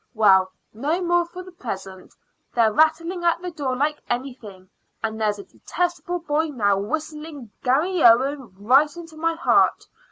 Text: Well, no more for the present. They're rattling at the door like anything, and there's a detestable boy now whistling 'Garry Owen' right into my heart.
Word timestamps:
Well, 0.15 0.51
no 0.73 0.99
more 0.99 1.27
for 1.27 1.43
the 1.43 1.51
present. 1.51 2.15
They're 2.55 2.73
rattling 2.73 3.23
at 3.23 3.39
the 3.43 3.51
door 3.51 3.75
like 3.75 4.01
anything, 4.09 4.67
and 5.03 5.21
there's 5.21 5.37
a 5.37 5.43
detestable 5.43 6.17
boy 6.17 6.47
now 6.47 6.79
whistling 6.79 7.51
'Garry 7.61 8.01
Owen' 8.03 8.51
right 8.57 8.97
into 8.97 9.15
my 9.15 9.35
heart. 9.35 9.85